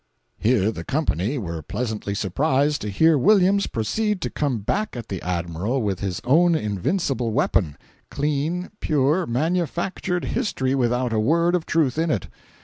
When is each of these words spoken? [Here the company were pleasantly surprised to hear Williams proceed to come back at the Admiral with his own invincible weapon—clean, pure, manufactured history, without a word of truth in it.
[Here 0.39 0.71
the 0.71 0.83
company 0.83 1.37
were 1.37 1.61
pleasantly 1.61 2.15
surprised 2.15 2.81
to 2.81 2.89
hear 2.89 3.19
Williams 3.19 3.67
proceed 3.67 4.19
to 4.21 4.31
come 4.31 4.57
back 4.61 4.97
at 4.97 5.09
the 5.09 5.21
Admiral 5.21 5.83
with 5.83 5.99
his 5.99 6.19
own 6.23 6.55
invincible 6.55 7.29
weapon—clean, 7.31 8.71
pure, 8.79 9.27
manufactured 9.27 10.25
history, 10.25 10.73
without 10.73 11.13
a 11.13 11.19
word 11.19 11.53
of 11.53 11.67
truth 11.67 11.99
in 11.99 12.09
it. 12.09 12.29